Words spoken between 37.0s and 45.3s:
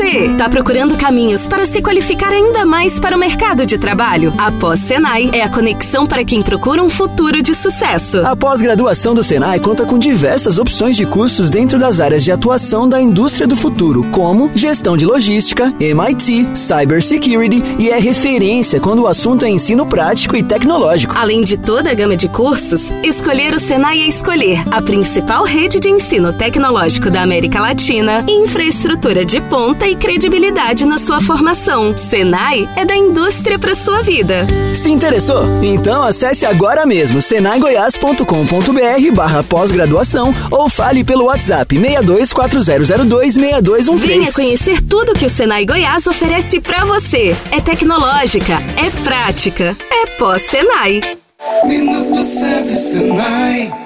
senaigoias.com.br barra pós-graduação ou fale pelo WhatsApp 6240026213. Venha conhecer tudo que o